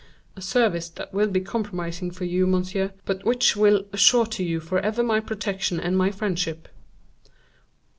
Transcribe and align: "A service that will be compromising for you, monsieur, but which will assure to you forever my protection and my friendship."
"A 0.35 0.41
service 0.41 0.89
that 0.89 1.13
will 1.13 1.27
be 1.27 1.41
compromising 1.41 2.09
for 2.09 2.23
you, 2.25 2.47
monsieur, 2.47 2.91
but 3.05 3.23
which 3.23 3.55
will 3.55 3.85
assure 3.93 4.25
to 4.25 4.43
you 4.43 4.59
forever 4.59 5.03
my 5.03 5.19
protection 5.19 5.79
and 5.79 5.95
my 5.95 6.09
friendship." 6.09 6.67